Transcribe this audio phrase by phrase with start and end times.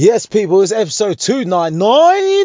[0.00, 2.44] Yes, people, it's episode 299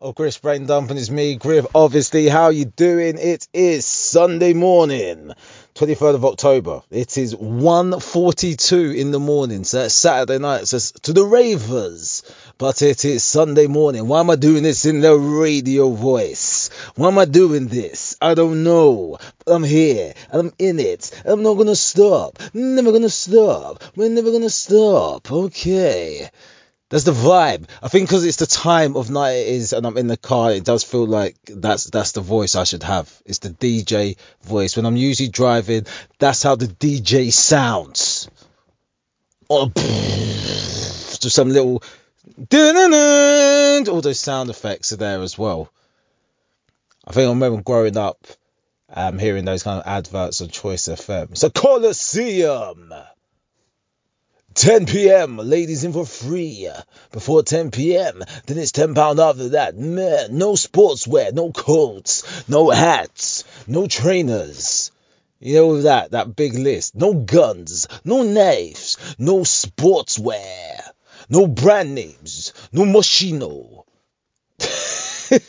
[0.00, 1.64] of Griff's Brain Dump, and it's me, Griff.
[1.72, 3.16] Obviously, how you doing?
[3.16, 5.30] It is Sunday morning,
[5.76, 6.82] 23rd of October.
[6.90, 10.66] It is 1.42 in the morning, so that's Saturday night.
[10.66, 12.24] So to the ravers,
[12.58, 14.08] but it is Sunday morning.
[14.08, 16.70] Why am I doing this in the radio voice?
[16.96, 18.16] Why am I doing this?
[18.20, 19.16] I don't know.
[19.44, 22.40] But I'm here, and I'm in it, and I'm not gonna stop.
[22.52, 23.80] Never gonna stop.
[23.94, 25.30] We're never gonna stop.
[25.30, 26.28] Okay.
[26.90, 27.68] That's the vibe.
[27.80, 30.50] I think because it's the time of night it is, and I'm in the car,
[30.50, 33.10] it does feel like that's that's the voice I should have.
[33.24, 34.76] It's the DJ voice.
[34.76, 35.86] When I'm usually driving,
[36.18, 38.28] that's how the DJ sounds.
[39.48, 41.82] Or some little
[43.88, 45.72] all those sound effects are there as well.
[47.06, 48.26] I think I remember growing up,
[48.92, 51.30] um, hearing those kind of adverts on Choice FM.
[51.32, 52.92] It's a Coliseum.
[54.54, 55.36] 10 p.m.
[55.36, 56.68] Ladies in for free.
[57.12, 58.22] Before 10 p.m.
[58.46, 59.76] Then it's 10 pound after that.
[59.76, 64.90] Man, no sportswear, no coats, no hats, no trainers.
[65.38, 66.94] You know that that big list.
[66.94, 70.80] No guns, no knives, no sportswear,
[71.30, 73.84] no brand names, no Moschino.
[74.58, 75.46] it's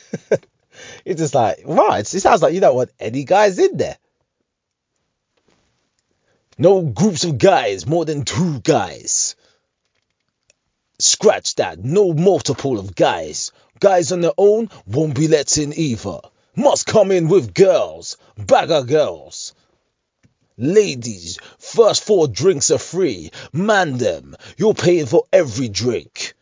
[1.05, 3.97] just like, right, it sounds like you don't want any guys in there.
[6.61, 9.35] No groups of guys, more than two guys.
[10.99, 11.83] Scratch that.
[11.83, 13.51] No multiple of guys.
[13.79, 16.19] Guys on their own won't be let in either.
[16.55, 18.17] Must come in with girls.
[18.37, 19.55] Bagger girls.
[20.55, 23.31] Ladies, first four drinks are free.
[23.51, 24.35] Man them.
[24.55, 26.35] You're paying for every drink.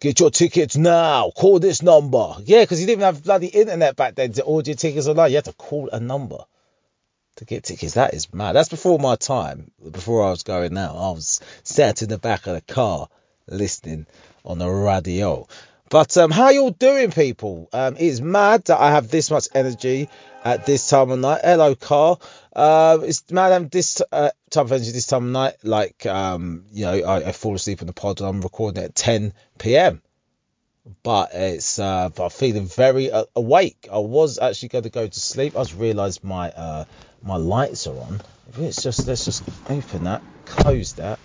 [0.00, 1.32] Get your tickets now.
[1.36, 2.36] Call this number.
[2.44, 5.32] Yeah, because you didn't have bloody internet back then to order your tickets online.
[5.32, 6.38] You had to call a number
[7.42, 7.94] to get tickets.
[7.94, 8.52] That is mad.
[8.52, 9.70] That's before my time.
[9.90, 13.08] Before I was going out, I was sat in the back of the car
[13.48, 14.06] listening
[14.44, 15.46] on the radio.
[15.88, 17.68] But um, how you all doing, people?
[17.72, 20.08] Um, it's mad that I have this much energy
[20.42, 21.42] at this time of night.
[21.44, 22.18] Hello, car.
[22.54, 25.54] Uh, it's mad I'm this uh, type of energy this time of night.
[25.62, 29.34] Like, um, you know, I, I fall asleep in the pod I'm recording at 10
[29.58, 30.00] p.m.
[31.02, 33.88] But it's uh, I'm feeling very uh, awake.
[33.90, 35.56] I was actually going to go to sleep.
[35.56, 36.84] I just realised my uh,
[37.22, 38.20] my lights are on.
[38.58, 41.18] It's just let's just open that, close that.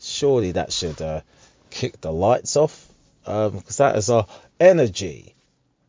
[0.00, 1.22] Surely that should uh,
[1.70, 2.88] kick the lights off
[3.26, 4.26] Um because um, that is our
[4.58, 5.34] energy.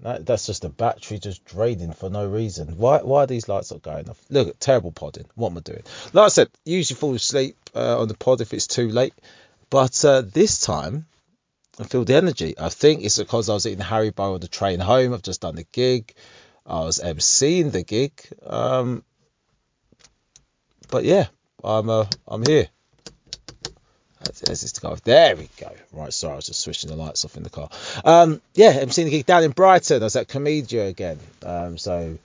[0.02, 2.76] That, that's just a battery just draining for no reason.
[2.78, 4.20] Why why are these lights not going off?
[4.30, 5.28] Look at terrible podding.
[5.36, 5.84] What am I doing?
[6.12, 9.14] Like I said, usually fall asleep uh, on the pod if it's too late,
[9.70, 11.06] but uh, this time
[11.82, 12.54] I feel the energy.
[12.60, 15.14] I think it's because I was eating Haribo on the train home.
[15.14, 16.14] I've just done the gig.
[16.64, 18.22] I was emceeing the gig.
[18.46, 19.04] Um,
[20.92, 21.28] but yeah,
[21.64, 22.68] I'm uh, I'm here.
[24.24, 24.96] To go.
[25.04, 25.72] There we go.
[25.92, 27.70] Right, sorry, I was just switching the lights off in the car.
[28.06, 30.02] Um, yeah, I'm seeing the gig down in Brighton.
[30.02, 31.20] I was at Komedia again.
[31.44, 32.18] Um, so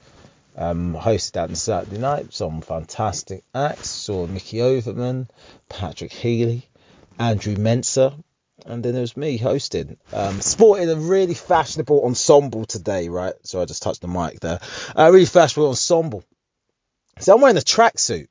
[0.57, 2.35] um, hosted that on Saturday night.
[2.35, 3.89] Some fantastic acts.
[3.89, 5.29] Saw Mickey Overman,
[5.71, 6.69] Patrick Healy,
[7.19, 8.15] Andrew Mensah,
[8.67, 9.97] and then there was me hosting.
[10.13, 13.35] Um, sporting a really fashionable ensemble today, right?
[13.43, 14.61] So I just touched the mic there.
[14.95, 16.25] A really fashionable ensemble.
[17.21, 18.29] So I'm wearing a tracksuit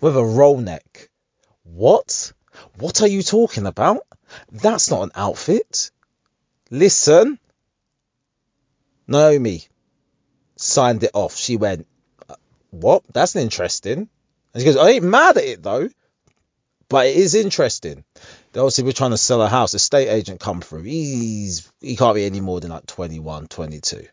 [0.00, 1.08] with a roll neck.
[1.62, 2.32] What?
[2.78, 4.06] What are you talking about?
[4.50, 5.90] That's not an outfit.
[6.70, 7.38] Listen.
[9.08, 9.64] Naomi
[10.56, 11.36] signed it off.
[11.36, 11.86] She went,
[12.70, 13.02] What?
[13.12, 14.08] That's interesting.
[14.54, 15.88] And she goes, I ain't mad at it though.
[16.88, 18.04] But it is interesting.
[18.54, 19.74] Obviously, we're trying to sell a house.
[19.74, 20.82] A state agent come through.
[20.82, 24.06] He's he can't be any more than like 21, 22.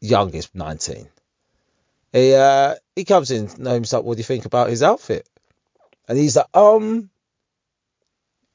[0.00, 1.08] Youngest 19.
[2.12, 5.26] He uh he comes in, Naomi's like, what do you think about his outfit?
[6.06, 7.10] And he's like, um,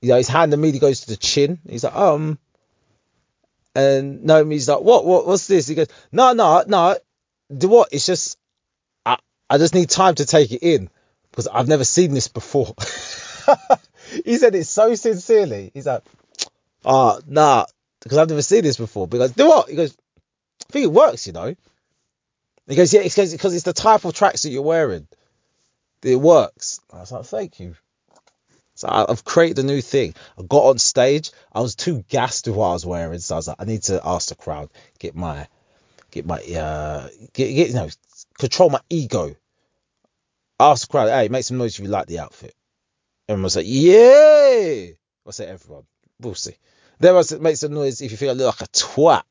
[0.02, 1.60] you know, his hand immediately goes to the chin.
[1.68, 2.40] He's like, um,
[3.76, 5.68] and Naomi's like, what, what, what's this?
[5.68, 6.98] He goes, no, no, no,
[7.56, 7.90] do what?
[7.92, 8.38] It's just,
[9.06, 9.18] I,
[9.50, 10.90] I just need time to take it in
[11.32, 12.74] because I've never seen this before.
[14.26, 15.72] he said it so sincerely.
[15.74, 16.04] He's like,
[16.86, 17.66] oh, nah,
[18.02, 19.08] because I've never seen this before.
[19.08, 19.70] Because do what?
[19.70, 19.96] He goes,
[20.70, 21.56] I think it works, you know.
[22.68, 25.08] He goes, yeah, because it's the type of tracks that you're wearing.
[26.02, 26.80] It works.
[26.92, 27.76] I was like, thank you.
[28.76, 30.16] So I've created a new thing.
[30.38, 31.32] I got on stage.
[31.54, 33.84] I was too gassed with what I was wearing, so I was like, I need
[33.84, 34.70] to ask the crowd,
[35.00, 35.48] get my,
[36.12, 37.90] get my, uh, get, get you know,
[38.40, 39.36] control my ego.
[40.60, 42.56] Ask the crowd, hey, make some noise if you like the outfit.
[43.28, 44.92] Everyone was like, yeah.
[45.26, 45.84] I say everyone.
[46.20, 46.56] We'll see.
[47.00, 49.24] Then I said, make some noise if you feel like a twat.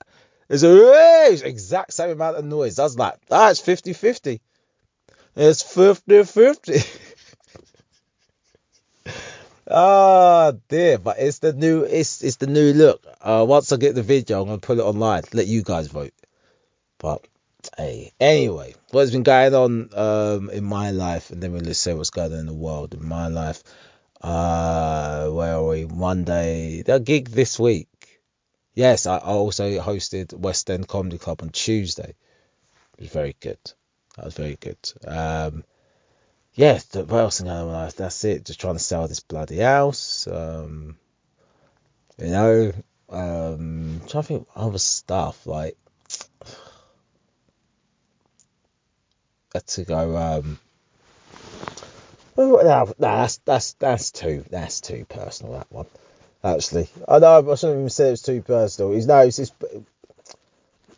[0.49, 2.79] It's a exact same amount of noise.
[2.79, 4.41] I was like, ah, it's 50 50.
[5.37, 6.81] It's 50 50.
[9.75, 13.07] Ah dear, but it's the new it's it's the new look.
[13.23, 15.23] Uh, once I get the video, I'm gonna put it online.
[15.33, 16.13] Let you guys vote.
[16.99, 17.27] But
[17.77, 22.11] hey, anyway, what's been going on um in my life, and then we'll say what's
[22.11, 23.63] going on in the world in my life.
[24.21, 25.85] Uh, where are we?
[25.85, 27.89] Monday, the gig this week.
[28.75, 32.15] Yes, I also hosted West End Comedy Club on Tuesday.
[32.99, 33.59] It was very good.
[34.17, 34.79] That was very good.
[35.07, 35.65] Um,
[36.55, 37.97] yeah, what else in my life?
[37.97, 38.45] That's it.
[38.45, 40.27] Just trying to sell this bloody house.
[40.27, 40.97] Um,
[42.19, 42.73] you know,
[43.09, 45.77] um, trying to think of other stuff like
[49.61, 50.17] to go.
[50.17, 50.59] Um,
[52.37, 55.55] no, no, that's that's that's too that's too personal.
[55.55, 55.87] That one,
[56.43, 56.89] actually.
[57.07, 58.93] I know I shouldn't even say it's too personal.
[58.93, 59.55] He's no, it's just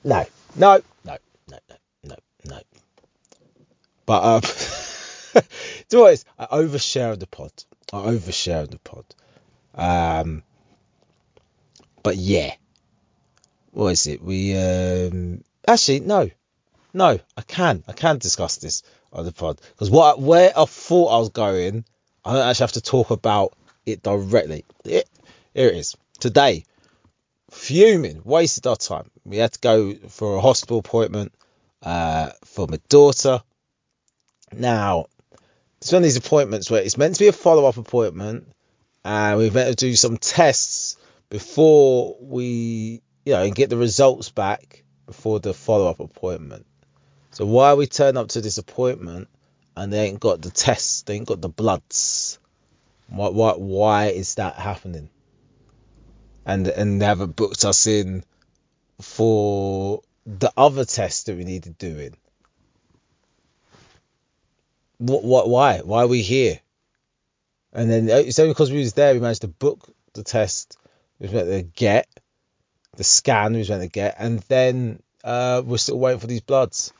[0.04, 0.24] no,
[0.56, 1.18] no, no,
[1.48, 2.60] no, no, no, no.
[4.06, 4.42] But um.
[5.88, 6.16] Do you know?
[6.38, 7.52] I overshare the pod.
[7.92, 9.04] I overshare the pod.
[9.74, 10.42] Um,
[12.02, 12.54] but yeah,
[13.72, 14.22] what is it?
[14.22, 16.30] We um, actually no,
[16.94, 17.18] no.
[17.36, 18.82] I can I can discuss this
[19.12, 21.84] on the pod because what where I thought I was going,
[22.24, 23.54] I don't actually have to talk about
[23.84, 24.64] it directly.
[24.84, 25.08] It,
[25.52, 26.64] here it is today.
[27.50, 29.10] Fuming, wasted our time.
[29.24, 31.32] We had to go for a hospital appointment
[31.82, 33.42] uh, for my daughter.
[34.52, 35.06] Now,
[35.80, 38.48] it's one of these appointments where it's meant to be a follow up appointment,
[39.04, 40.96] and we're meant to do some tests
[41.28, 46.66] before we, you know, and get the results back before the follow up appointment.
[47.34, 49.28] So why we turn up to this appointment
[49.76, 52.38] and they ain't got the tests, they ain't got the bloods?
[53.08, 55.10] Why, why, why is that happening?
[56.46, 58.22] And and they haven't booked us in
[59.00, 62.16] for the other tests that we needed doing.
[64.98, 65.78] What, what, why?
[65.78, 66.60] Why are we here?
[67.72, 70.78] And then uh, it's only because we was there we managed to book the test
[71.18, 72.06] we was meant to get,
[72.96, 76.42] the scan we was meant to get, and then uh, we're still waiting for these
[76.42, 76.92] bloods.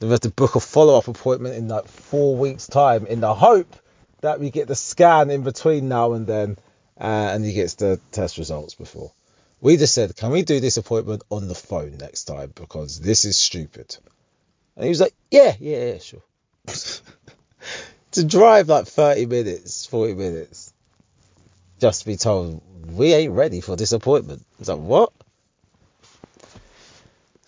[0.00, 3.34] We have to book a follow up appointment in like four weeks' time in the
[3.34, 3.76] hope
[4.22, 6.56] that we get the scan in between now and then,
[6.98, 9.12] uh, and he gets the test results before.
[9.60, 13.24] We just said, can we do this appointment on the phone next time because this
[13.24, 13.96] is stupid.
[14.76, 16.22] And he was like, yeah, yeah, yeah, sure.
[18.12, 20.72] to drive like 30 minutes, 40 minutes,
[21.78, 22.62] just to be told
[22.92, 24.44] we ain't ready for this appointment.
[24.58, 25.12] It's like, what?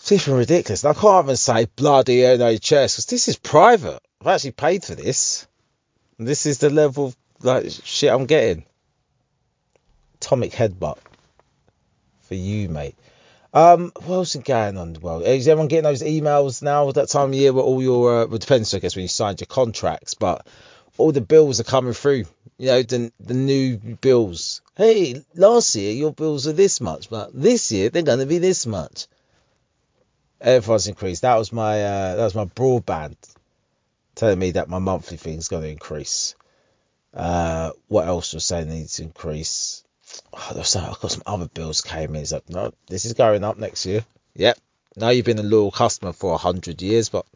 [0.08, 0.84] It's even ridiculous.
[0.84, 2.60] And I can't even say bloody NHS
[2.94, 3.98] because this is private.
[4.20, 5.48] I've actually paid for this.
[6.16, 8.64] And this is the level of like shit I'm getting.
[10.20, 10.98] Atomic headbutt
[12.20, 12.94] for you, mate.
[13.52, 15.24] Um, what else is going on world?
[15.24, 16.92] Is everyone getting those emails now?
[16.92, 19.40] That time of year where all your uh, well, depends, I guess, when you signed
[19.40, 20.46] your contracts, but
[20.98, 22.26] all the bills are coming through.
[22.58, 24.62] You know, the the new bills.
[24.76, 28.38] Hey, last year your bills were this much, but this year they're going to be
[28.38, 29.08] this much.
[30.40, 31.22] Everyone's increased.
[31.22, 33.16] That was my uh, that was my broadband
[34.14, 36.34] telling me that my monthly thing is going to increase.
[37.14, 39.84] Uh, what else was saying needs to increase?
[40.32, 42.22] oh, I've got some other bills came in.
[42.22, 44.04] It's like, no, this is going up next year.
[44.34, 44.58] Yep.
[44.96, 47.26] Now you've been a loyal customer for a hundred years, but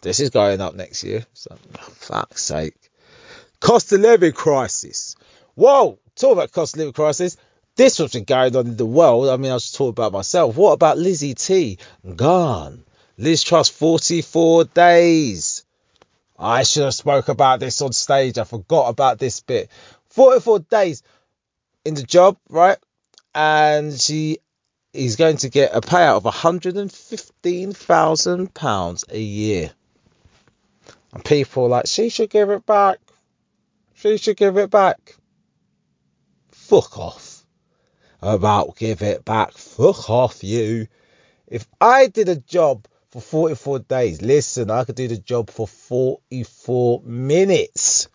[0.00, 1.24] this is going up next year.
[1.34, 2.74] So, oh, fuck's sake.
[3.60, 5.16] Cost of living crisis.
[5.54, 7.36] Whoa, talk about cost of living crisis.
[7.74, 9.30] This what's been going on in the world.
[9.30, 10.56] I mean, I was talking about myself.
[10.56, 11.78] What about Lizzie T?
[12.16, 12.84] Gone.
[13.16, 15.64] Liz Truss 44 days.
[16.38, 18.36] I should have spoke about this on stage.
[18.36, 19.70] I forgot about this bit.
[20.10, 21.02] 44 days
[21.84, 22.78] in the job, right?
[23.34, 24.38] And she
[24.92, 29.70] is going to get a payout of £115,000 a year.
[31.14, 32.98] And people like, she should give it back.
[33.94, 35.16] She should give it back.
[36.50, 37.31] Fuck off.
[38.22, 39.52] About give it back.
[39.52, 40.86] Fuck off, you.
[41.48, 45.66] If I did a job for 44 days, listen, I could do the job for
[45.66, 48.08] 44 minutes.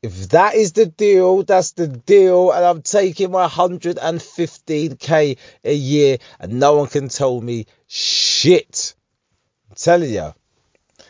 [0.00, 6.18] If that is the deal, that's the deal, and I'm taking my 115k a year,
[6.38, 8.94] and no one can tell me shit.
[9.70, 10.34] I'm telling you.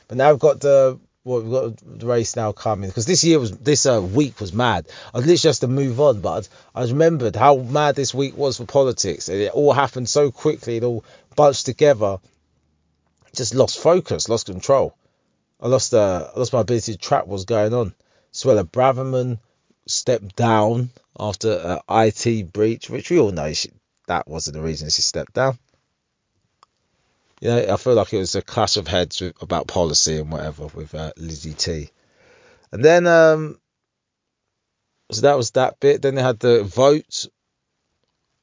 [0.09, 3.39] But now I've got the well, we've got the race now coming because this year
[3.39, 4.87] was this uh, week was mad.
[5.15, 8.59] I literally just to move on, but I, I remembered how mad this week was
[8.59, 10.77] for politics, it all happened so quickly.
[10.77, 11.05] It all
[11.35, 12.19] bunched together.
[13.35, 14.95] Just lost focus, lost control.
[15.61, 17.95] I lost uh, lost my ability to track what's going on.
[18.33, 19.39] Suella Braverman
[19.87, 23.71] stepped down after an IT breach, which we all know she,
[24.09, 25.59] that wasn't the reason she stepped down.
[27.41, 30.31] You know, I feel like it was a clash of heads with, about policy and
[30.31, 31.91] whatever with uh, Lizzie T.
[32.73, 33.59] And then um,
[35.11, 36.03] So that was that bit.
[36.03, 37.27] Then they had the vote,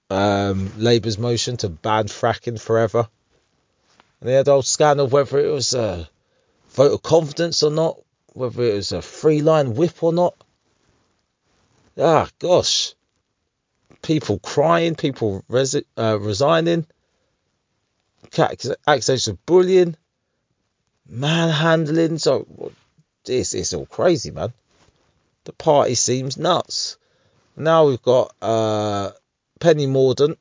[0.10, 3.08] um, Labour's motion to ban fracking forever.
[4.20, 6.08] And they had the whole whether it was a
[6.70, 8.00] vote of confidence or not,
[8.34, 10.36] whether it was a free line whip or not.
[11.98, 12.94] Ah, gosh.
[14.02, 16.88] People crying, people resi- uh, resigning,
[19.28, 19.96] of bullying,
[21.08, 22.18] manhandling.
[22.18, 22.72] So,
[23.26, 24.54] this is all crazy, man.
[25.44, 26.98] The party seems nuts.
[27.58, 29.12] Now we've got uh,
[29.60, 30.38] Penny Mordaunt,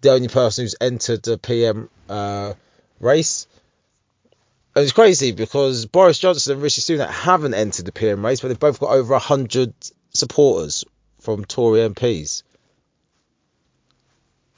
[0.00, 2.54] the only person who's entered the PM uh,
[3.00, 3.46] race.
[4.74, 8.48] And it's crazy because Boris Johnson and Rishi Sunak haven't entered the PM race, but
[8.48, 9.72] they've both got over 100
[10.12, 10.84] supporters
[11.20, 12.42] from Tory MPs.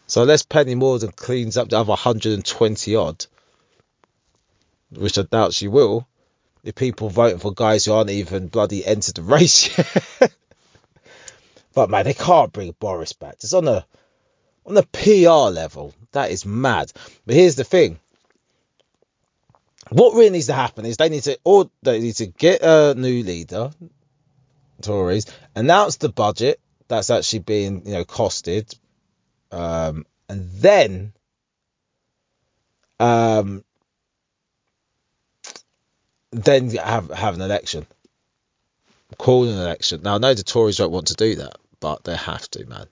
[0.07, 3.27] So unless Penny Mordaunt cleans up the other 120 odd,
[4.91, 6.07] which I doubt she will,
[6.63, 9.77] the people voting for guys who aren't even bloody entered the race
[10.21, 10.33] yet.
[11.75, 13.35] but man, they can't bring Boris back.
[13.35, 13.87] It's on a
[14.65, 15.95] on a PR level.
[16.13, 16.93] That is mad.
[17.25, 18.01] But here's the thing.
[19.91, 22.95] What really needs to happen is they need to or they need to get a
[22.97, 23.71] new leader,
[24.83, 28.77] Tories, announce the budget that's actually being, you know, costed.
[29.53, 31.13] Um, and then
[32.99, 33.65] um,
[36.31, 37.87] then have have an election,
[39.19, 40.03] call an election.
[40.03, 42.87] Now I know the Tories don't want to do that, but they have to, man.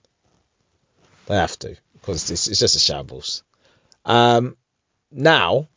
[1.26, 3.42] They have to because it's, it's just a shambles.
[4.04, 4.56] Um,
[5.10, 5.68] now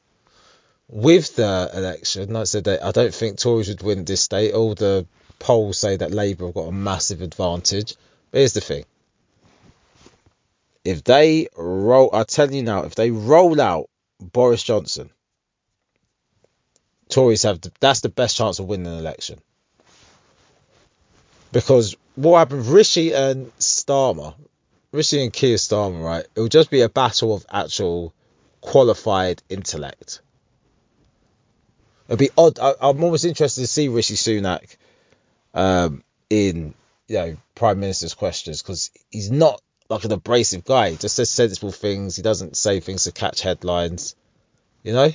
[0.89, 4.53] with the election, like I said, I don't think Tories would win this state.
[4.53, 5.05] All the
[5.39, 7.95] polls say that Labour have got a massive advantage.
[8.31, 8.85] But here's the thing:
[10.87, 13.89] if they roll, I tell you now, if they roll out
[14.19, 15.11] Boris Johnson
[17.09, 19.39] Tories have the, that's the best chance of winning an election.
[21.51, 24.35] Because what happened, with Rishi and Starmer,
[24.91, 26.25] Rishi and Keir Starmer, right?
[26.35, 28.13] It will just be a battle of actual
[28.59, 30.21] qualified intellect.
[32.09, 32.59] It'd be odd.
[32.59, 34.75] I, am almost interested to see Rishi Sunak
[35.53, 36.73] um, in
[37.07, 40.91] you know prime minister's questions because he's not like an abrasive guy.
[40.91, 42.15] He just says sensible things.
[42.15, 44.15] He doesn't say things to catch headlines.
[44.83, 45.11] You know.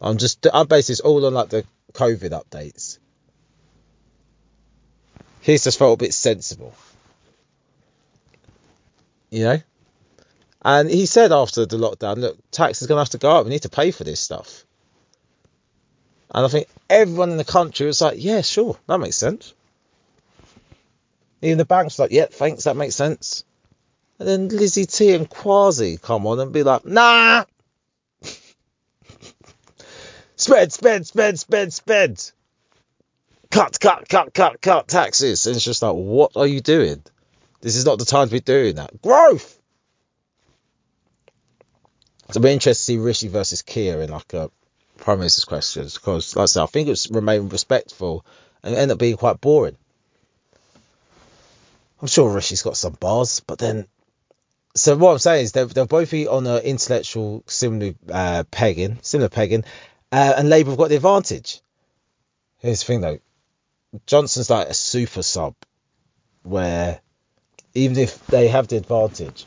[0.00, 2.98] I'm just I base this all on like the COVID updates.
[5.40, 6.74] He's just felt a bit sensible.
[9.30, 9.62] You know?
[10.62, 13.50] And he said after the lockdown, look, tax is gonna have to go up, we
[13.50, 14.64] need to pay for this stuff.
[16.34, 19.52] And I think everyone in the country was like, Yeah, sure, that makes sense.
[21.44, 23.44] Even the banks like, Yeah, thanks, that makes sense.
[24.18, 27.44] And then Lizzie T and Kwasi come on and be like, nah,
[30.36, 32.32] Spend, spend, spend, spend, spend.
[33.50, 35.46] Cut, cut, cut, cut, cut taxes.
[35.46, 37.02] And it's just like, what are you doing?
[37.60, 39.00] This is not the time to be doing that.
[39.00, 39.60] Growth.
[42.30, 44.50] So we're interested to see Rishi versus Keir in like a
[44.98, 48.26] prime minister's questions because, like I said, I think it's remain respectful
[48.62, 49.76] and end up being quite boring.
[52.04, 53.86] I'm sure Rishi's got some bars, but then.
[54.74, 58.98] So what I'm saying is they'll, they'll both be on an intellectual similar uh, pegging,
[59.00, 59.64] similar pegging,
[60.12, 61.62] uh, and Labour have got the advantage.
[62.58, 63.20] Here's the thing though
[64.04, 65.54] Johnson's like a super sub
[66.42, 67.00] where
[67.72, 69.46] even if they have the advantage,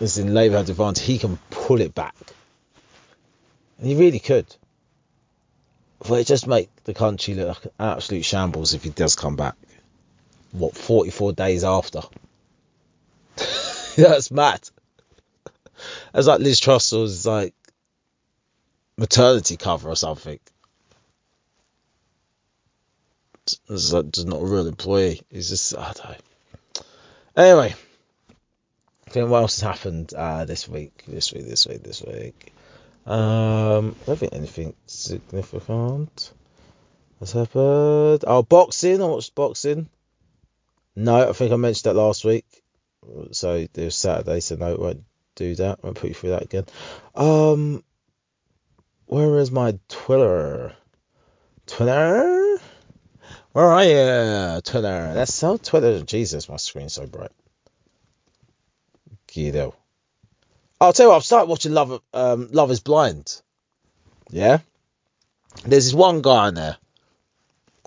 [0.00, 2.14] as in Labour have the advantage, he can pull it back.
[3.78, 4.46] And he really could.
[5.98, 9.56] But it just make the country look absolute shambles if he does come back.
[10.54, 12.00] What, 44 days after?
[13.96, 14.68] That's mad.
[16.14, 17.54] As like Liz Truss was like,
[18.96, 20.38] maternity cover or something.
[23.68, 25.20] It's like just not a real employee.
[25.30, 26.16] He's just I don't know.
[27.36, 27.74] Anyway,
[29.06, 31.04] I think what else has happened uh, this week?
[31.06, 32.52] This week, this week, this week.
[33.06, 36.32] Um, I don't think anything significant
[37.20, 38.24] has happened.
[38.26, 39.02] Oh, boxing.
[39.02, 39.90] I watched boxing.
[40.96, 42.46] No, I think I mentioned that last week.
[43.32, 45.80] So it was Saturday, so no, I won't do that.
[45.82, 46.64] I won't put you through that again.
[47.14, 47.84] Um,
[49.06, 50.74] where is my Twitter?
[51.66, 52.58] Twitter?
[53.52, 55.14] Where are you, Twitter?
[55.14, 56.02] That's so Twitter.
[56.02, 57.32] Jesus, my screen's so bright.
[59.32, 59.74] Guido.
[60.80, 63.40] I'll tell you what, I've started watching Love, um, Love is Blind.
[64.30, 64.58] Yeah?
[65.64, 66.76] There's this one guy in there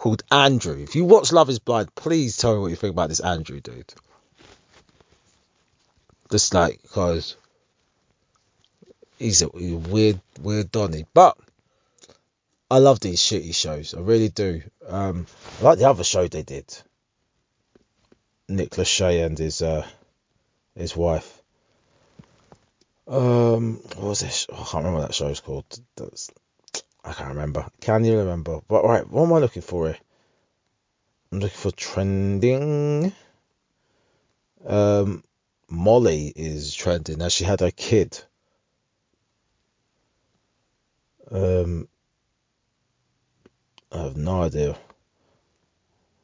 [0.07, 0.81] called Andrew.
[0.81, 3.59] If you watch Love is Blind, please tell me what you think about this Andrew
[3.59, 3.93] dude.
[6.31, 7.35] Just like, because
[9.19, 11.05] he's a, weird, weird Donny.
[11.13, 11.37] But
[12.71, 13.93] I love these shitty shows.
[13.93, 14.61] I really do.
[14.87, 15.25] Um,
[15.59, 16.73] I like the other show they did.
[18.47, 19.85] Nick Lachey and his uh,
[20.73, 21.41] his wife.
[23.09, 24.47] Um, what was this?
[24.49, 25.65] Oh, I can't remember what that show's called.
[25.97, 26.29] That's,
[27.07, 27.65] I can't remember.
[27.79, 28.59] Can you remember?
[28.67, 29.97] But right, what am I looking for here?
[31.31, 33.13] I'm looking for trending.
[34.65, 35.23] Um,
[35.69, 37.19] Molly is trending.
[37.19, 38.21] Now she had a kid.
[41.31, 41.87] Um,
[43.89, 44.77] I have no idea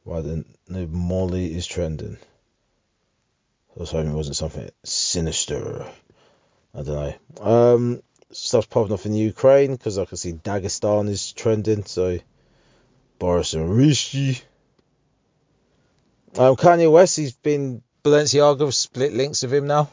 [0.02, 2.18] why the new Molly is trending.
[3.74, 5.86] I was hoping it wasn't something sinister.
[6.74, 7.74] I don't know.
[7.74, 8.02] Um,
[8.34, 11.84] stuff's popping off in Ukraine because I can see Dagestan is trending.
[11.84, 12.18] So
[13.18, 14.40] Boris and Rishi.
[16.36, 19.88] Um, Kanye West, he's been Balenciaga split links with him now.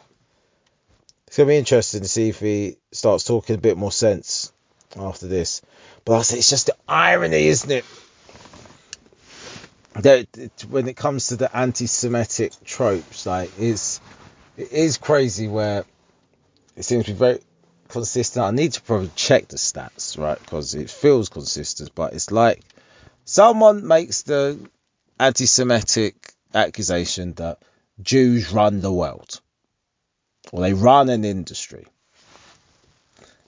[1.27, 4.51] It's gonna be interesting to see if he starts talking a bit more sense
[4.97, 5.61] after this.
[6.03, 7.85] But I say it's just the irony, isn't it?
[9.93, 10.27] That
[10.69, 14.01] when it comes to the anti-Semitic tropes, like it's
[14.57, 15.85] it is crazy where
[16.75, 17.39] it seems to be very
[17.91, 18.45] consistent.
[18.45, 20.39] I need to probably check the stats, right?
[20.39, 22.61] Because it feels consistent, but it's like
[23.25, 24.57] someone makes the
[25.19, 26.15] anti-Semitic
[26.53, 27.59] accusation that
[28.01, 29.39] Jews run the world
[30.51, 31.85] or they run an industry,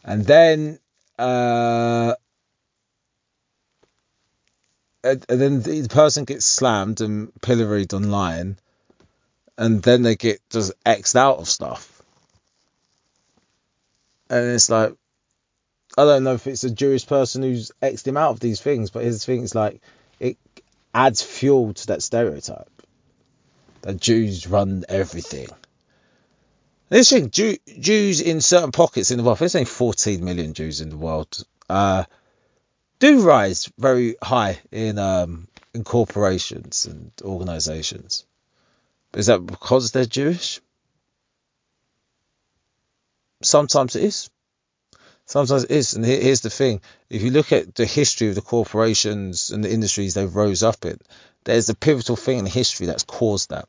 [0.03, 0.79] and then
[1.17, 2.13] uh,
[5.03, 8.57] and, and then the person gets slammed and pilloried online,
[9.57, 11.92] and then they get just xed out of stuff,
[14.33, 14.93] and it's like
[15.97, 18.89] I don't know if it's a Jewish person who's exed him out of these things,
[18.89, 19.81] but his thing is like
[20.19, 20.37] it
[20.93, 22.69] adds fuel to that stereotype
[23.81, 25.47] that Jews run everything.
[26.89, 30.81] This thing, Jew, Jews in certain pockets in the world, there's only 14 million Jews
[30.81, 32.05] in the world, uh,
[32.99, 38.25] do rise very high in um, in corporations and organisations.
[39.13, 40.61] Is that because they're Jewish?
[43.43, 44.29] Sometimes it is.
[45.25, 45.93] Sometimes it is.
[45.93, 49.71] And here's the thing if you look at the history of the corporations and the
[49.71, 50.97] industries they rose up in,
[51.43, 53.67] there's a pivotal thing in history that's caused that.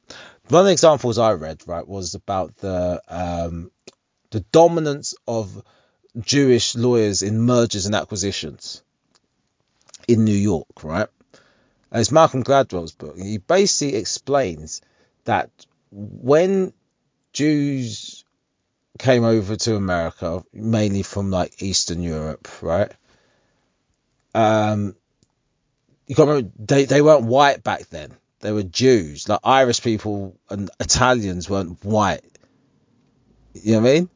[0.49, 3.71] One of the examples I read, right, was about the um,
[4.31, 5.63] the dominance of
[6.19, 8.83] Jewish lawyers in mergers and acquisitions
[10.07, 11.09] in New York, right?
[11.91, 13.17] And it's Malcolm Gladwell's book.
[13.17, 14.81] He basically explains
[15.25, 15.51] that
[15.91, 16.73] when
[17.33, 18.24] Jews
[18.99, 22.93] came over to America, mainly from like Eastern Europe, right?
[24.35, 24.97] Um,
[26.07, 28.13] you got to remember they, they weren't white back then.
[28.41, 29.29] They were Jews.
[29.29, 32.25] Like Irish people and Italians weren't white.
[33.55, 34.11] You know what I mean?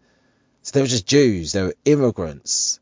[0.62, 1.52] So they were just Jews.
[1.52, 2.80] They were immigrants.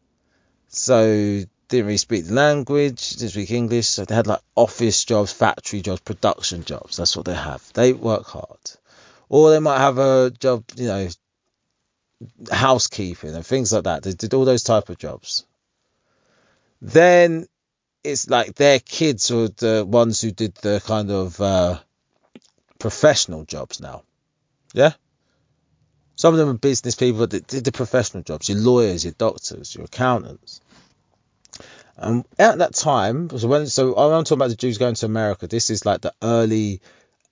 [0.68, 3.86] So didn't really speak the language, didn't speak English.
[3.86, 6.96] So they had like office jobs, factory jobs, production jobs.
[6.96, 7.62] That's what they have.
[7.74, 8.58] They work hard.
[9.28, 11.08] Or they might have a job, you know,
[12.50, 14.02] housekeeping and things like that.
[14.02, 15.44] They did all those type of jobs.
[16.80, 17.46] Then
[18.04, 21.78] it's like their kids were the ones who did the kind of uh,
[22.78, 24.02] professional jobs now.
[24.72, 24.92] Yeah?
[26.14, 29.74] Some of them are business people that did the professional jobs, your lawyers, your doctors,
[29.74, 30.60] your accountants.
[31.96, 35.46] And at that time, so when so I'm talking about the Jews going to America.
[35.46, 36.80] This is like the early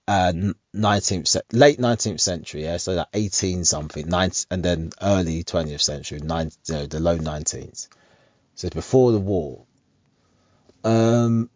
[0.07, 0.33] uh,
[0.75, 6.19] 19th, late 19th century, yeah, so like 18 something, 19, and then early 20th century,
[6.19, 7.87] nine, you know, the low 19s.
[8.53, 9.65] So before the war.
[10.83, 11.49] Um,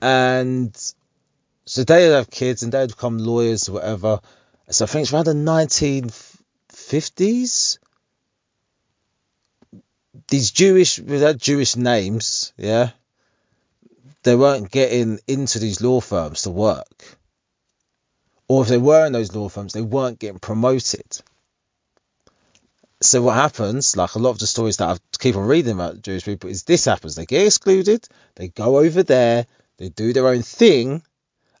[0.00, 0.76] and
[1.64, 4.20] so they would have kids and they would become lawyers or whatever.
[4.68, 7.78] So I think it's around the 1950s.
[10.28, 12.90] These Jewish, without Jewish names, yeah,
[14.24, 17.18] they weren't getting into these law firms to work
[18.52, 21.06] or if they were in those law firms, they weren't getting promoted.
[23.00, 26.02] So what happens, like a lot of the stories that I keep on reading about
[26.02, 27.14] Jewish people, is this happens.
[27.14, 29.46] They get excluded, they go over there,
[29.78, 31.02] they do their own thing,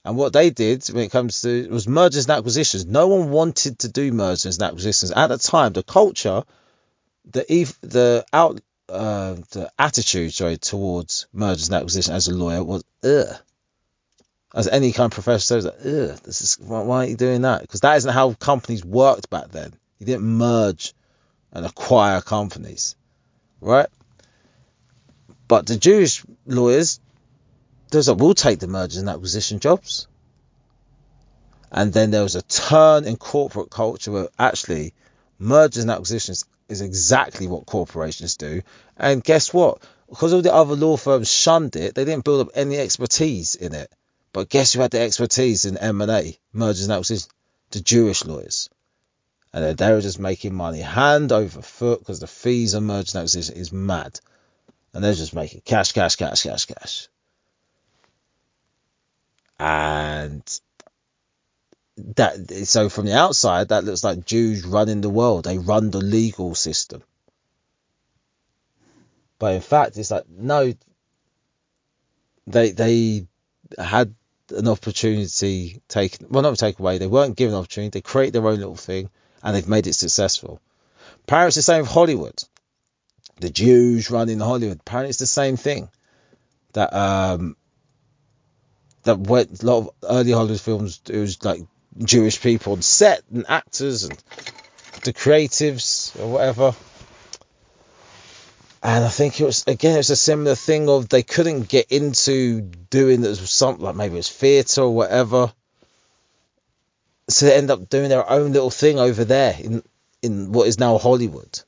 [0.04, 2.84] and what they did when it comes to was mergers and acquisitions.
[2.84, 5.72] No one wanted to do mergers and acquisitions at the time.
[5.72, 6.42] The culture,
[7.24, 7.46] the
[7.80, 13.40] the out uh, the attitude sorry towards mergers and acquisitions as a lawyer was ugh
[14.54, 15.78] as any kind of professional says, like,
[16.22, 17.62] this is why, why are you doing that?
[17.62, 19.72] Because that isn't how companies worked back then.
[19.98, 20.94] You didn't merge
[21.52, 22.96] and acquire companies,
[23.60, 23.88] right?
[25.48, 27.00] But the Jewish lawyers,
[27.90, 30.08] there's like, we'll take the mergers and acquisition jobs.
[31.70, 34.92] And then there was a turn in corporate culture where actually
[35.38, 38.62] mergers and acquisitions is exactly what corporations do.
[38.96, 39.82] And guess what?
[40.12, 43.74] because all the other law firms shunned it, they didn't build up any expertise in
[43.74, 43.90] it.
[44.32, 47.28] But guess who had the expertise in M&A, mergers and acquisitions?
[47.70, 48.70] The Jewish lawyers.
[49.52, 53.20] And they were just making money hand over foot because the fees on mergers and
[53.20, 54.18] acquisitions is mad.
[54.94, 57.08] And they're just making cash, cash, cash, cash, cash.
[59.58, 60.42] And
[61.96, 65.44] that so from the outside that looks like Jews running the world.
[65.44, 67.02] They run the legal system.
[69.38, 70.72] But in fact, it's like no.
[72.46, 73.26] They they
[73.78, 74.14] had
[74.52, 76.26] an opportunity taken.
[76.30, 76.98] Well, not take away.
[76.98, 77.90] They weren't given an opportunity.
[77.90, 79.10] They create their own little thing,
[79.42, 80.60] and they've made it successful.
[81.24, 82.42] Apparently, it's the same with Hollywood.
[83.40, 84.80] The Jews running Hollywood.
[84.80, 85.88] Apparently, it's the same thing.
[86.74, 87.56] That um
[89.02, 91.00] that went a lot of early Hollywood films.
[91.08, 91.60] It was like
[91.98, 94.16] Jewish people on set and actors and
[95.04, 96.74] the creatives or whatever.
[98.82, 101.92] And I think it was again, it was a similar thing of they couldn't get
[101.92, 105.52] into doing something like maybe it was theatre or whatever.
[107.28, 109.82] So they end up doing their own little thing over there in
[110.20, 111.60] in what is now Hollywood.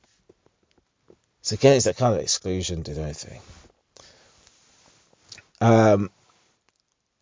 [1.41, 3.41] So again, it's that kind of exclusion, do not think?
[5.61, 6.09] Um,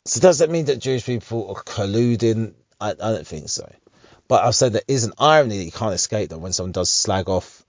[0.06, 2.54] so does that mean that Jewish people are colluding?
[2.80, 3.72] I, I don't think so.
[4.28, 6.90] But I've said there is an irony that you can't escape that when someone does
[6.90, 7.63] slag off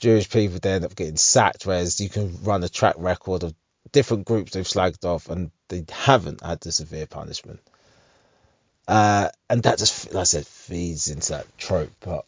[0.00, 3.54] Jewish people they end up getting sacked, whereas you can run a track record of
[3.92, 7.60] different groups they've slagged off and they haven't had the severe punishment.
[8.88, 11.92] Uh, and that just, like I said, feeds into that trope.
[12.00, 12.24] But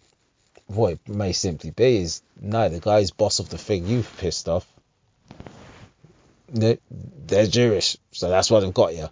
[0.67, 4.49] what it may simply be is no, the guy's boss of the thing you've pissed
[4.49, 4.67] off,
[6.49, 9.09] they're Jewish, so that's why they've got you.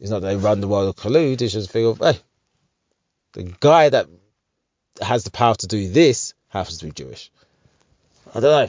[0.00, 2.18] It's not that they run the world of collude, it's just a thing of, hey,
[3.32, 4.08] the guy that
[5.00, 7.30] has the power to do this happens to be Jewish.
[8.34, 8.68] I don't know.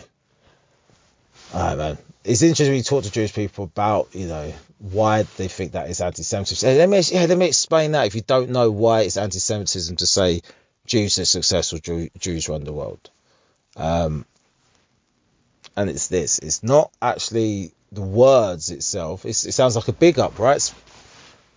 [1.53, 1.97] Alright, man.
[2.23, 5.89] It's interesting when you talk to Jewish people about, you know, why they think that
[5.89, 6.77] is anti-Semitism.
[6.77, 8.05] Let me, yeah, let me explain that.
[8.05, 10.41] If you don't know why it's anti-Semitism to say
[10.85, 13.09] Jews are successful, Jew, Jews run the world.
[13.75, 14.25] Um,
[15.75, 16.39] and it's this.
[16.39, 19.25] It's not actually the words itself.
[19.25, 20.57] It's, it sounds like a big up, right?
[20.57, 20.75] It's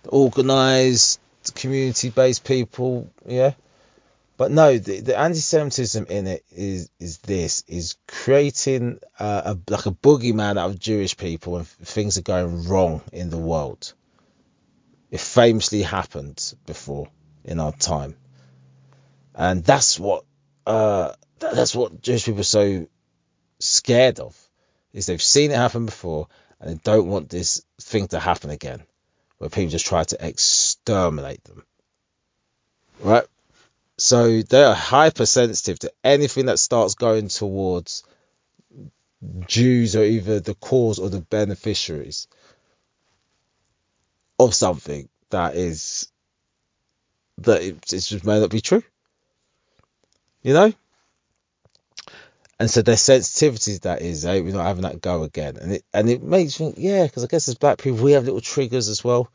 [0.07, 1.19] organized,
[1.55, 3.53] community-based people, yeah.
[4.41, 9.91] But no, the, the anti-Semitism in it is is this is creating a, like a
[9.91, 13.93] boogeyman out of Jewish people when things are going wrong in the world.
[15.11, 17.07] It famously happened before
[17.43, 18.15] in our time,
[19.35, 20.25] and that's what
[20.65, 22.87] uh, that's what Jewish people are so
[23.59, 24.35] scared of
[24.91, 28.81] is they've seen it happen before and they don't want this thing to happen again,
[29.37, 31.63] where people just try to exterminate them.
[33.01, 33.27] Right?
[33.97, 38.03] So they are hypersensitive to anything that starts going towards
[39.47, 42.27] Jews or either the cause or the beneficiaries
[44.39, 46.11] of something that is
[47.37, 48.83] that it, it just may not be true.
[50.41, 50.73] You know?
[52.59, 55.57] And so their sensitivities that is, eh, we're not having that go again.
[55.57, 58.25] And it and it makes me yeah, because I guess as black people we have
[58.25, 59.31] little triggers as well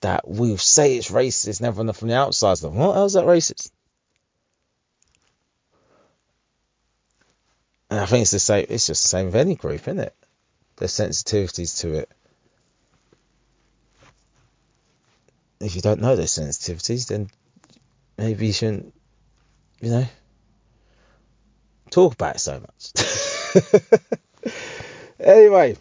[0.00, 2.62] that we say it's racist, never from the outside.
[2.62, 3.70] Like, what else that racist?
[7.90, 8.66] And I think it's the same.
[8.68, 10.14] It's just the same with any group, isn't it?
[10.76, 12.10] There's sensitivities to it.
[15.60, 17.28] If you don't know those sensitivities, then
[18.16, 18.94] maybe you shouldn't,
[19.80, 20.06] you know,
[21.90, 22.92] talk about it so much.
[25.20, 25.76] anyway,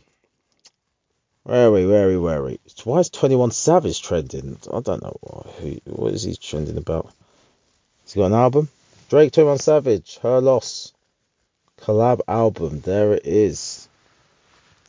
[1.49, 2.59] Where are we?
[2.83, 4.59] Why is 21 Savage trending?
[4.71, 5.45] I don't know.
[5.57, 7.11] Who, what is he trending about?
[8.03, 8.69] He's he got an album?
[9.09, 10.93] Drake 21 Savage, Her Loss.
[11.81, 12.81] Collab album.
[12.81, 13.89] There it is.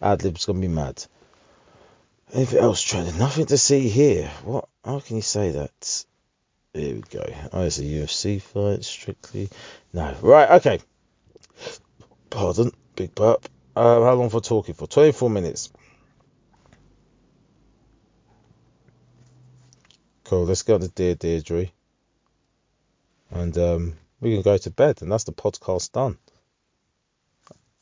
[0.02, 1.02] Adlib's gonna be mad.
[2.34, 3.16] Anything else trending?
[3.16, 4.30] Nothing to see here.
[4.44, 4.68] What?
[4.84, 6.04] How can you say that?
[6.74, 7.24] Here we go.
[7.54, 9.48] Oh, it's a UFC fight, strictly.
[9.94, 10.14] No.
[10.20, 10.80] Right, okay.
[12.28, 12.70] Pardon.
[12.96, 13.48] Big burp.
[13.74, 14.86] Uh, how long for talking for?
[14.86, 15.70] 24 minutes.
[20.30, 20.44] Cool.
[20.44, 21.72] Let's go to Dear Deirdre.
[23.32, 25.02] And um, we can go to bed.
[25.02, 26.18] And that's the podcast done.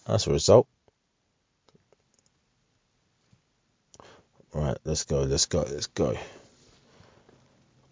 [0.06, 0.66] That's a result.
[4.54, 6.16] Right, let's go, let's go, let's go.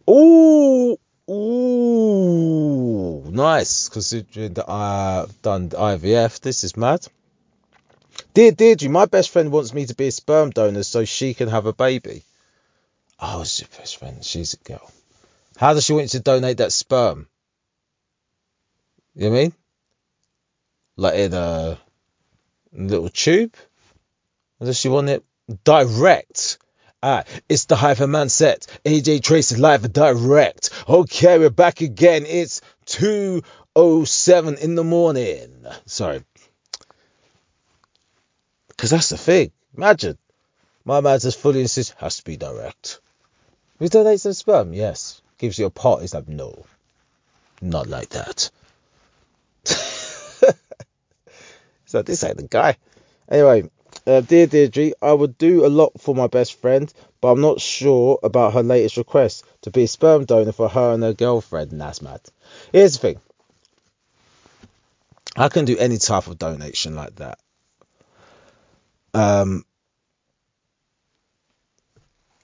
[0.09, 0.97] Ooh,
[1.31, 3.91] ooh, nice.
[3.91, 7.07] Considering that I've done IVF, this is mad.
[8.33, 11.49] Dear Deirdre, my best friend wants me to be a sperm donor so she can
[11.49, 12.25] have a baby.
[13.19, 14.25] Oh, she's your best friend.
[14.25, 14.91] She's a girl.
[15.57, 17.29] How does she want you to donate that sperm?
[19.15, 19.53] You know what I mean?
[20.97, 21.79] Like in a
[22.73, 23.55] little tube.
[24.61, 25.25] Or does she want it
[25.65, 26.59] direct?
[27.03, 28.67] Ah, it's the Hyperman set.
[28.85, 30.71] AJ Tracey live direct.
[30.89, 32.25] Okay, we're back again.
[32.27, 35.65] It's 2.07 in the morning.
[35.87, 36.23] Sorry.
[38.69, 39.53] Because that's the thing.
[39.77, 40.19] Imagine.
[40.85, 43.01] My man just fully insists, has to be direct.
[43.79, 44.73] We donate some sperm?
[44.73, 45.21] Yes.
[45.39, 46.01] Gives you a pot.
[46.01, 46.65] He's like, no.
[47.61, 48.51] Not like that.
[51.85, 52.77] so this ain't the guy.
[53.29, 53.71] Anyway,
[54.07, 57.61] uh, dear Deirdre, I would do a lot for my best friend, but I'm not
[57.61, 61.73] sure about her latest request to be a sperm donor for her and her girlfriend.
[61.73, 62.21] And that's mad.
[62.73, 63.21] Here's the thing.
[65.37, 67.39] I can do any type of donation like that.
[69.13, 69.65] Um,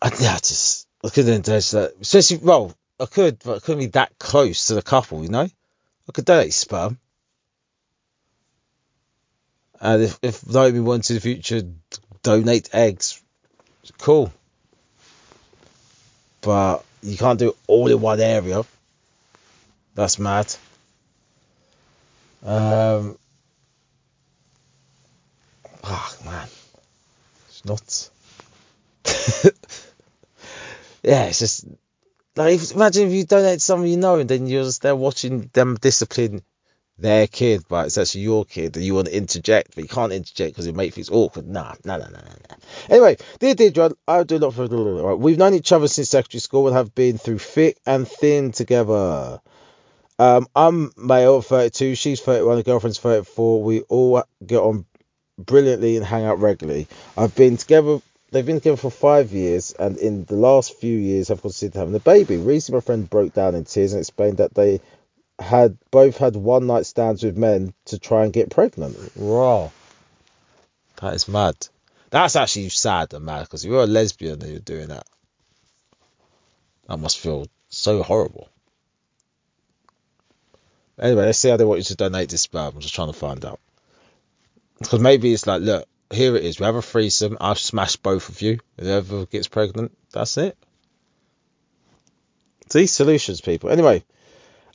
[0.00, 1.94] I, I just I couldn't do that.
[2.00, 5.48] Especially, well, I could, but I couldn't be that close to the couple, you know.
[6.08, 6.98] I could donate sperm.
[9.80, 11.62] And if, if Naomi wants in the future
[12.22, 13.20] donate eggs,
[13.98, 14.32] cool.
[16.40, 18.62] But you can't do it all in one area.
[19.94, 20.54] That's mad.
[22.44, 23.18] Um,
[25.84, 26.48] oh man,
[27.48, 28.10] it's not.
[31.02, 31.66] yeah, it's just
[32.36, 34.96] like if, imagine if you donate to someone you know and then you're just there
[34.96, 36.42] watching them discipline
[36.98, 40.12] their kid, but it's actually your kid, and you want to interject, but you can't
[40.12, 41.46] interject because it makes things awkward.
[41.48, 42.56] Nah, nah, nah, nah, nah.
[42.88, 44.66] Anyway, dear Deirdre, I do for.
[44.66, 48.52] Right, we've known each other since secondary school and have been through thick and thin
[48.52, 49.40] together.
[50.18, 51.94] Um, I'm male, 32.
[51.96, 52.58] She's 31.
[52.58, 53.62] Her girlfriend's 34.
[53.62, 54.84] We all get on
[55.38, 56.86] brilliantly and hang out regularly.
[57.16, 58.00] I've been together.
[58.32, 61.94] They've been together for five years, and in the last few years, have considered having
[61.94, 62.38] a baby.
[62.38, 64.80] Recently, my friend broke down in tears and explained that they
[65.38, 68.96] had both had one night stands with men to try and get pregnant.
[69.16, 69.68] Raw.
[71.02, 71.56] That is mad.
[72.08, 75.06] That's actually sad and mad because you're a lesbian and you're doing that,
[76.88, 78.48] that must feel so horrible.
[80.98, 82.74] Anyway, let's see how they want you to donate this sperm.
[82.74, 83.60] I'm just trying to find out.
[84.78, 86.58] Because maybe it's like, look, here it is.
[86.58, 87.36] We have a threesome.
[87.40, 88.58] I've smashed both of you.
[88.78, 90.56] Whoever gets pregnant, that's it.
[92.70, 93.70] See, solutions, people.
[93.70, 94.04] Anyway,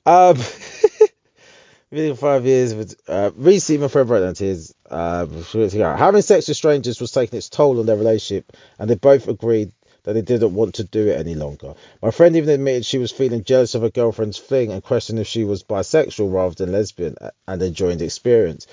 [0.05, 0.37] um,
[1.91, 4.73] within five years, with, uh, recently my friend wrote tears.
[4.89, 9.27] Uh, having sex with strangers was taking its toll on their relationship, and they both
[9.27, 9.71] agreed
[10.03, 11.73] that they didn't want to do it any longer.
[12.01, 15.27] My friend even admitted she was feeling jealous of her girlfriend's fling and questioned if
[15.27, 18.67] she was bisexual rather than lesbian and enjoying the experience.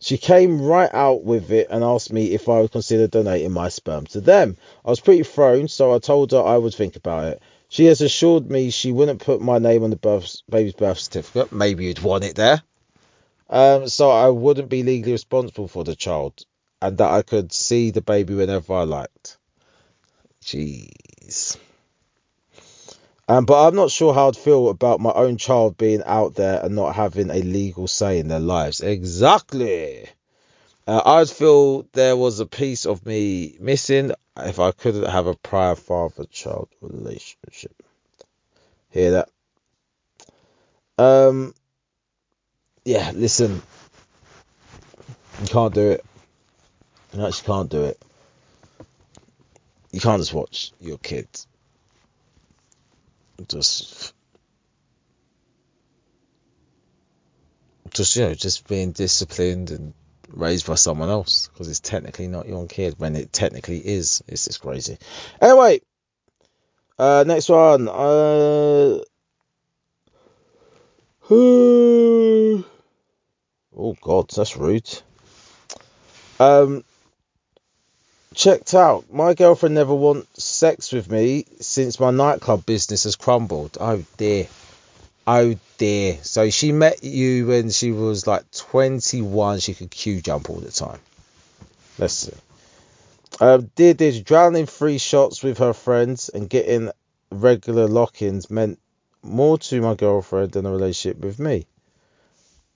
[0.00, 3.68] She came right out with it and asked me if I would consider donating my
[3.68, 4.56] sperm to them.
[4.84, 7.42] I was pretty thrown, so I told her I would think about it.
[7.68, 11.52] She has assured me she wouldn't put my name on the birth, baby's birth certificate.
[11.52, 12.62] Maybe you'd want it there.
[13.50, 16.44] Um, so I wouldn't be legally responsible for the child,
[16.80, 19.36] and that I could see the baby whenever I liked.
[20.42, 21.58] Jeez.
[23.30, 26.64] Um, but I'm not sure how I'd feel about my own child being out there
[26.64, 28.80] and not having a legal say in their lives.
[28.80, 30.08] Exactly.
[30.84, 35.36] Uh, I'd feel there was a piece of me missing if I couldn't have a
[35.36, 37.80] prior father child relationship.
[38.88, 39.28] Hear that?
[40.98, 41.54] Um,
[42.84, 43.62] yeah, listen,
[45.40, 46.04] you can't do it.
[47.12, 48.02] You actually can't do it.
[49.92, 51.46] You can't just watch your kids
[53.48, 54.14] just
[57.92, 59.94] just you know just being disciplined and
[60.28, 64.22] raised by someone else because it's technically not your own kid when it technically is.
[64.28, 64.98] It's just crazy.
[65.40, 65.80] Anyway,
[66.98, 67.88] uh, next one.
[67.88, 69.00] Uh,
[71.30, 72.64] oh
[74.00, 74.88] God, that's rude.
[76.38, 76.84] Um,
[78.34, 79.12] checked out.
[79.12, 83.76] My girlfriend never wants sex with me since my nightclub business has crumbled.
[83.80, 84.46] Oh dear.
[85.26, 86.18] Oh dear.
[86.22, 89.60] So she met you when she was like 21.
[89.60, 91.00] She could queue jump all the time.
[91.98, 92.32] Let's see.
[93.40, 96.90] Um, dear, dear, drowning free shots with her friends and getting
[97.30, 98.78] regular lock ins meant
[99.22, 101.66] more to my girlfriend than a relationship with me.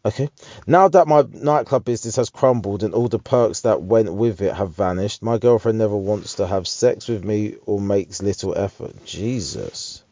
[0.06, 0.28] Okay.
[0.66, 4.52] Now that my nightclub business has crumbled and all the perks that went with it
[4.54, 9.04] have vanished, my girlfriend never wants to have sex with me or makes little effort.
[9.06, 10.02] Jesus.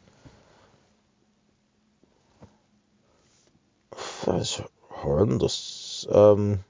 [4.25, 6.07] That's horrendous.
[6.11, 6.63] Um.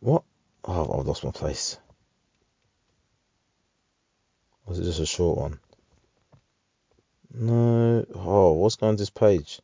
[0.00, 0.22] What?
[0.64, 1.78] Oh, I've lost my place.
[4.66, 5.58] Was it just a short one?
[7.34, 8.06] No.
[8.14, 9.60] Oh, what's going on this page?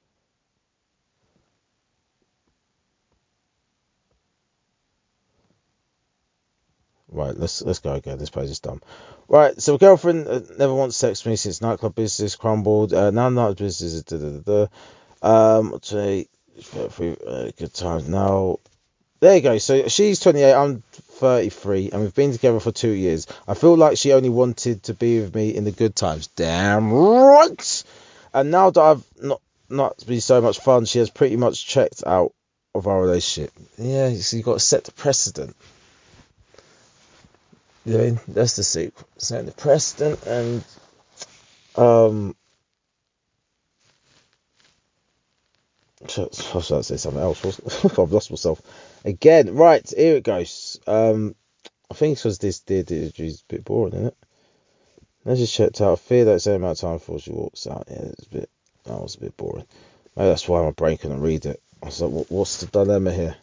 [7.09, 8.18] Right, let's let's go again.
[8.18, 8.80] This page is dumb.
[9.28, 12.92] Right, so girlfriend uh, never wants sex with me since nightclub business crumbled.
[12.92, 14.66] Uh, now nightclub business is da da da
[15.22, 15.59] da.
[15.59, 16.28] Um, take
[16.74, 18.59] uh, good times now.
[19.20, 19.59] There you go.
[19.59, 20.52] So she's 28.
[20.54, 23.26] I'm 33, and we've been together for two years.
[23.46, 26.28] I feel like she only wanted to be with me in the good times.
[26.28, 27.85] Damn right.
[28.33, 32.02] And now that I've not not been so much fun, she has pretty much checked
[32.06, 32.33] out
[32.74, 33.52] of our relationship.
[33.76, 35.54] Yeah, so you've got to set the precedent.
[37.85, 39.06] You know, that's the secret.
[39.18, 40.64] Setting the precedent and
[41.76, 42.35] um
[46.02, 47.44] I was trying to say something else.
[47.98, 48.62] I've lost myself
[49.04, 49.54] again.
[49.54, 50.80] Right, here it goes.
[50.86, 51.34] Um,
[51.90, 54.16] I think it's because this dear Deirdre is a bit boring, isn't it?
[55.24, 55.92] Let's just checked out.
[55.92, 57.88] I fear that same amount of time before she walks out.
[57.90, 58.50] Yeah, it's a bit.
[58.84, 59.66] That was a bit boring.
[60.16, 61.62] Maybe that's why my brain couldn't read it.
[61.82, 63.36] I was like, what, what's the dilemma here?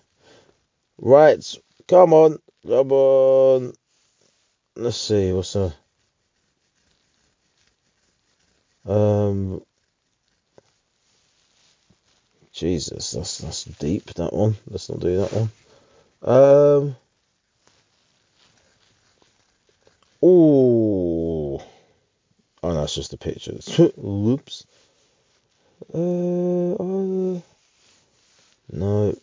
[0.98, 1.44] Right,
[1.88, 3.74] come on, come on.
[4.76, 5.74] Let's see, what's the
[8.86, 9.62] um
[12.58, 14.58] Jesus, that's that's deep that one.
[14.68, 15.52] Let's not do that one.
[16.24, 16.96] Um
[20.24, 21.64] Oh
[22.64, 23.68] Oh no, it's just the pictures.
[23.96, 24.66] Whoops.
[25.94, 27.40] Uh, uh
[28.72, 29.16] no.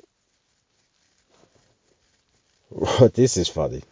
[3.14, 3.83] this is funny.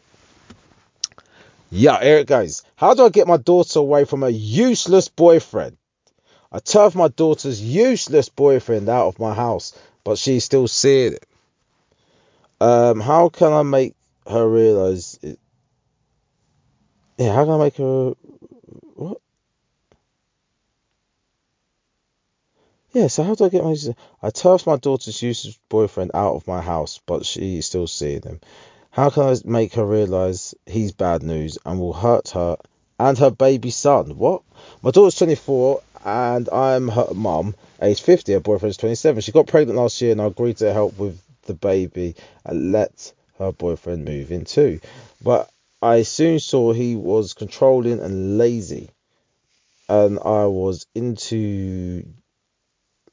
[1.73, 2.63] Yeah, here it goes.
[2.77, 5.79] How do I get my daughter away from a useless boyfriend?
[6.55, 9.73] I turf my daughter's useless boyfriend out of my house,
[10.05, 11.27] but she's still seeing it.
[12.61, 13.95] Um, how can I make
[14.29, 15.39] her realize it?
[17.17, 18.13] Yeah, how can I make her
[18.95, 19.19] what?
[22.93, 23.75] Yeah, so how do I get my?
[24.23, 28.41] I turf my daughter's useless boyfriend out of my house, but she's still seeing him.
[28.91, 32.59] How can I make her realize he's bad news and will hurt her
[32.99, 34.19] and her baby son?
[34.19, 34.43] What?
[34.83, 38.33] My daughter's 24 and I'm her mum, age 50.
[38.33, 39.23] Her boyfriend's 27.
[39.23, 43.13] She got pregnant last year and I agreed to help with the baby and let
[43.39, 44.81] her boyfriend move in too.
[45.23, 48.91] But I soon saw he was controlling and lazy.
[49.89, 52.05] And I was into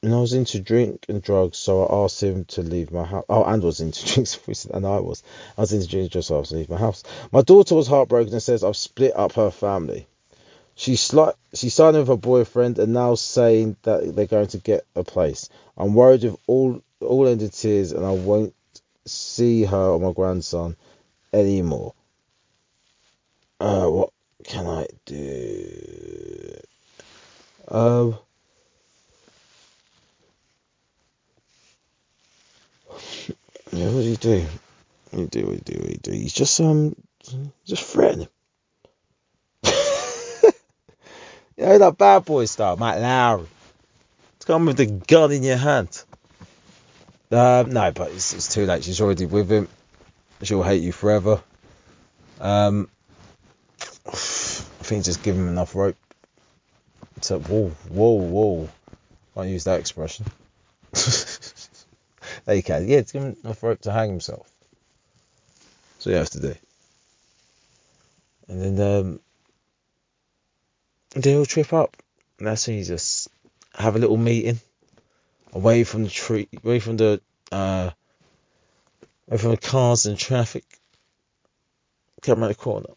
[0.02, 3.26] and I was into drink and drugs, so I asked him to leave my house.
[3.28, 5.24] Oh, and was into drinks, and I was.
[5.58, 7.04] I was into drinks so I was to leave my house.
[7.34, 10.08] My daughter was heartbroken and says I've split up her family.
[10.80, 14.86] She's sli- she's signing with her boyfriend and now saying that they're going to get
[14.96, 15.50] a place.
[15.76, 18.54] I'm worried with all all ended tears and I won't
[19.06, 20.78] see her or my grandson
[21.34, 21.96] anymore.
[23.60, 24.14] Uh, what
[24.46, 26.62] can I do?
[27.68, 28.18] Um.
[33.74, 34.46] Yeah, what do you do?
[35.12, 35.46] What do you do?
[35.46, 36.16] What do you do?
[36.16, 36.96] You just um,
[37.66, 38.30] just threatening.
[38.30, 38.39] you
[41.60, 43.48] that bad boy style, Matt Lowry.
[44.38, 46.04] It's come with the gun in your hand.
[47.32, 48.84] Um, no, but it's, it's too late.
[48.84, 49.68] She's already with him.
[50.42, 51.42] She'll hate you forever.
[52.40, 52.90] Um,
[54.08, 55.98] I think just give him enough rope.
[57.22, 58.70] To, whoa, whoa, whoa.
[59.36, 60.26] Can't use that expression.
[62.46, 62.88] there you can.
[62.88, 64.50] Yeah, give him enough rope to hang himself.
[66.00, 66.56] So you have to do.
[68.48, 69.20] And then um,
[71.22, 71.98] they'll trip up.
[72.38, 73.30] And that's when you just
[73.74, 74.60] have a little meeting
[75.54, 77.92] away from the tree, away from the uh,
[79.28, 80.66] away from the cars and traffic.
[82.22, 82.90] Come around the corner.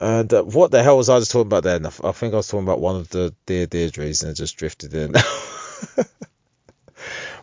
[0.00, 1.86] And uh, what the hell was I just talking about then?
[1.86, 5.12] I think I was talking about one of the Dear Deirdres and just drifted in.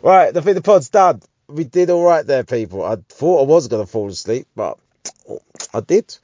[0.01, 1.21] right, I think the pod's done.
[1.47, 2.83] We did all right there, people.
[2.83, 4.77] I thought I was going to fall asleep, but
[5.73, 6.15] I did.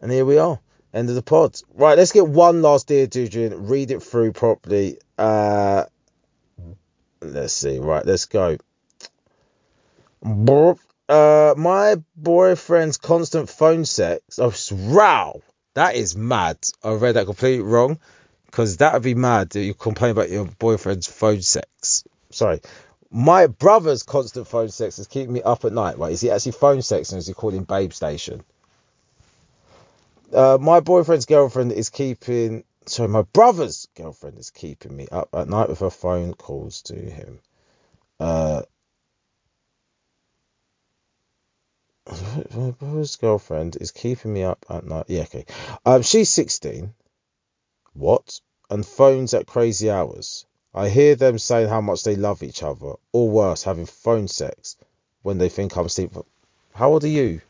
[0.00, 0.58] And here we are.
[0.92, 1.60] End of the pod.
[1.74, 4.98] Right, let's get one last Dear Deirdre read it through properly.
[5.16, 5.84] Uh,
[7.20, 7.78] let's see.
[7.78, 8.58] Right, let's go.
[11.08, 14.38] Uh, my boyfriend's constant phone sex.
[14.38, 15.42] Oh, row.
[15.74, 16.58] That is mad.
[16.82, 17.98] I read that completely wrong.
[18.46, 22.04] Because that would be mad that you complain about your boyfriend's phone sex.
[22.30, 22.60] Sorry.
[23.12, 25.98] My brother's constant phone sex is keeping me up at night.
[25.98, 26.12] Right?
[26.12, 28.42] Is he actually phone sex or is he calling Babe Station?
[30.32, 32.64] Uh, my boyfriend's girlfriend is keeping.
[32.86, 36.94] Sorry, my brother's girlfriend is keeping me up at night with her phone calls to
[36.94, 37.40] him.
[38.18, 38.62] Uh,
[42.54, 45.06] my brother's girlfriend is keeping me up at night.
[45.08, 45.46] Yeah, okay.
[45.84, 46.94] Um, she's 16.
[47.92, 48.40] What?
[48.68, 50.46] And phones at crazy hours.
[50.72, 54.76] I hear them saying how much they love each other, or worse, having phone sex
[55.22, 56.12] when they think I'm asleep.
[56.72, 57.40] How old are you?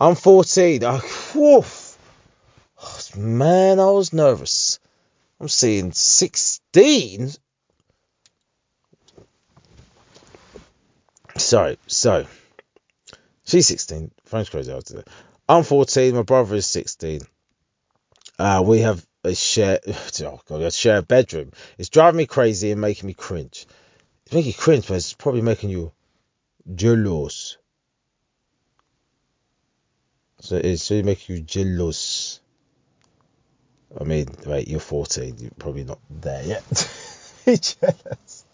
[0.00, 0.82] I'm 14.
[0.82, 1.00] I,
[1.34, 1.98] woof.
[3.16, 4.78] Man, I was nervous.
[5.38, 7.32] I'm seeing 16.
[11.36, 12.26] Sorry, so
[13.44, 14.10] she's 16.
[14.24, 15.04] Frank's crazy after
[15.48, 16.14] I'm 14.
[16.14, 17.20] My brother is 16.
[18.38, 19.80] Uh, we have a share.
[20.22, 21.52] Oh god, a share bedroom.
[21.76, 23.66] It's driving me crazy and making me cringe.
[24.24, 25.92] It's making you cringe, but it's probably making you
[26.74, 27.58] jealous.
[30.40, 32.40] So it's really make you jealous.
[33.98, 35.36] I mean, wait, you're 14.
[35.38, 36.64] You're probably not there yet.
[37.44, 38.44] jealous.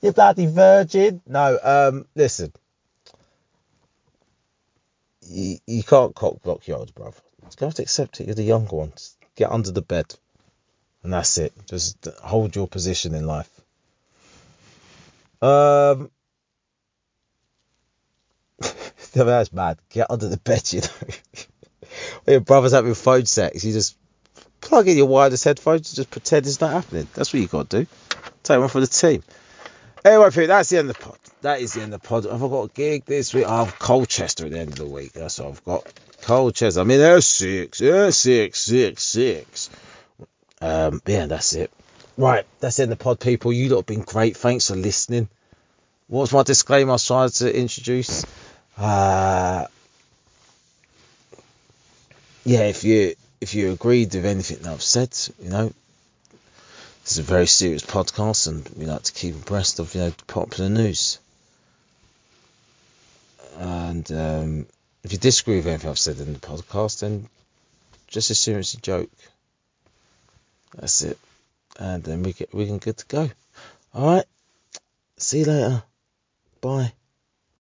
[0.00, 1.22] you bloody virgin.
[1.26, 2.52] No, um, listen.
[5.22, 7.16] You, you can't cock block your brother.
[7.42, 8.26] You have to accept it.
[8.26, 8.92] You're the younger one.
[8.92, 10.14] Just get under the bed.
[11.02, 11.52] And that's it.
[11.66, 13.50] Just hold your position in life.
[15.40, 16.10] Um,
[19.14, 19.78] that's mad.
[19.90, 21.88] Get under the bed, you know.
[22.26, 23.96] your brother's having phone sex, you just
[24.60, 27.06] plug in your wireless headphones and just pretend it's not happening.
[27.14, 27.86] That's what you got to do.
[28.42, 29.22] Take one for the team.
[30.04, 31.18] Anyway, Pete, that's the end of the pod.
[31.40, 32.26] That is the end of the pod.
[32.26, 33.46] I've got a gig this week?
[33.46, 35.12] I have Colchester at the end of the week.
[35.12, 35.92] That's what I've got.
[36.22, 36.80] Colchester.
[36.80, 37.78] I mean, there's six.
[37.78, 39.70] There's six, six, six.
[40.60, 41.70] Um, yeah, that's it.
[42.16, 43.52] Right, that's the end of the pod, people.
[43.52, 44.36] You lot have been great.
[44.36, 45.28] Thanks for listening.
[46.06, 48.24] What was my disclaimer I trying to introduce?
[48.76, 49.66] Uh,
[52.44, 55.72] yeah, if you if you agreed with anything that I've said, you know,
[57.02, 60.12] this is a very serious podcast, and we like to keep abreast of you know
[60.26, 61.18] popular news.
[63.56, 64.66] And um,
[65.04, 67.28] if you disagree with anything I've said in the podcast, then
[68.08, 69.10] just assume it's a joke.
[70.74, 71.18] That's it,
[71.78, 73.30] and then we get we can good to go.
[73.94, 74.24] All right.
[75.16, 75.82] See you later.
[76.60, 76.92] Bye.